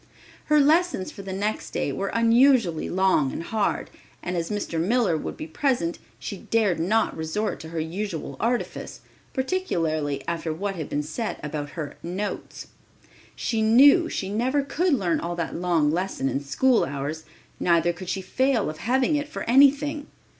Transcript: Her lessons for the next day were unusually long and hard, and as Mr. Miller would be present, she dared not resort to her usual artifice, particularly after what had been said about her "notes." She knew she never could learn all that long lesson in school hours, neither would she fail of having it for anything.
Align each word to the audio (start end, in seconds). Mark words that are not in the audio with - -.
Her 0.45 0.59
lessons 0.59 1.11
for 1.11 1.21
the 1.21 1.31
next 1.31 1.69
day 1.73 1.91
were 1.91 2.07
unusually 2.07 2.89
long 2.89 3.31
and 3.31 3.43
hard, 3.43 3.91
and 4.23 4.35
as 4.35 4.49
Mr. 4.49 4.79
Miller 4.79 5.15
would 5.15 5.37
be 5.37 5.45
present, 5.45 5.99
she 6.17 6.37
dared 6.37 6.79
not 6.79 7.15
resort 7.15 7.59
to 7.59 7.69
her 7.69 7.79
usual 7.79 8.35
artifice, 8.39 9.01
particularly 9.31 10.23
after 10.27 10.51
what 10.51 10.73
had 10.73 10.89
been 10.89 11.03
said 11.03 11.37
about 11.43 11.69
her 11.77 11.97
"notes." 12.01 12.65
She 13.35 13.61
knew 13.61 14.09
she 14.09 14.27
never 14.29 14.63
could 14.63 14.95
learn 14.95 15.19
all 15.19 15.35
that 15.35 15.55
long 15.55 15.91
lesson 15.91 16.27
in 16.29 16.39
school 16.43 16.83
hours, 16.83 17.23
neither 17.59 17.93
would 17.99 18.09
she 18.09 18.21
fail 18.23 18.71
of 18.71 18.79
having 18.79 19.15
it 19.15 19.27
for 19.29 19.43
anything. 19.43 20.07